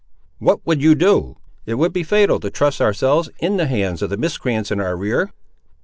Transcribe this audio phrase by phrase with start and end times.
[0.39, 1.37] "What would you do?
[1.67, 4.97] It would be fatal to trust ourselves in the hands of the miscreants in our
[4.97, 5.31] rear."